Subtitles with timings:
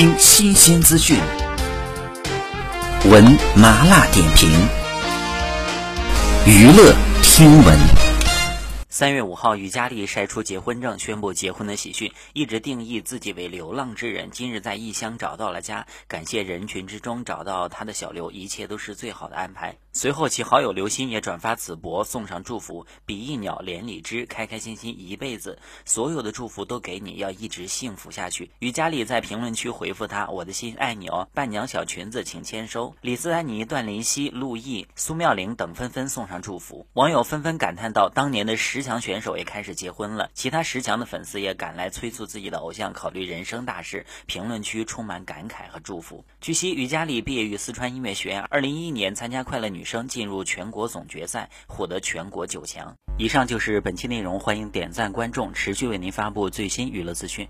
[0.00, 1.20] 听新鲜资讯，
[3.04, 3.22] 闻
[3.54, 4.50] 麻辣点评，
[6.46, 7.99] 娱乐听闻。
[8.92, 12.12] 三月五号，于佳丽晒出结婚证，宣布结婚的喜讯。
[12.32, 19.76] 一直定义自己为流浪之人，今日在异乡找到了家，感谢人群之中找到他的小刘，一切都是最好的安排。
[19.92, 28.50] 随后，其好友刘鑫也转发此博，送上祝福：比翼鸟，连理枝，开开心心一辈子，所有的祝福都给你，要一直幸福下去。
[28.58, 46.24] 于佳丽在评论区回复他：“我的心爱你哦，伴娘小裙子请签收。”李斯丹妮、段林希、陆毅、苏妙玲等纷纷送上祝福，网友纷纷感叹道：“当年的十强强选手也开始结婚了。”其他十强的粉丝也赶来催促自己的偶像考虑人生大事，评论区充满感慨和祝福。
[46.40, 49.84] 据悉，于佳丽毕业于四川音乐学院，二零一一年参加快乐女。
[49.90, 52.94] 声进入全国总决赛，获得全国九强。
[53.18, 57.48] 以上就是本期内容，欢迎点赞、关注，持续为您发布最新娱乐资讯。